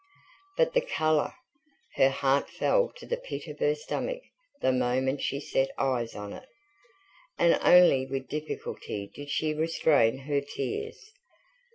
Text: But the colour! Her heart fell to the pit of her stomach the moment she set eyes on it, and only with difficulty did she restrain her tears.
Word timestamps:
But 0.57 0.73
the 0.73 0.81
colour! 0.81 1.35
Her 1.97 2.09
heart 2.09 2.49
fell 2.49 2.91
to 2.95 3.05
the 3.05 3.17
pit 3.17 3.45
of 3.47 3.59
her 3.59 3.75
stomach 3.75 4.23
the 4.59 4.71
moment 4.71 5.21
she 5.21 5.39
set 5.39 5.69
eyes 5.77 6.15
on 6.15 6.33
it, 6.33 6.49
and 7.37 7.59
only 7.61 8.07
with 8.07 8.27
difficulty 8.27 9.11
did 9.13 9.29
she 9.29 9.53
restrain 9.53 10.17
her 10.25 10.41
tears. 10.41 10.99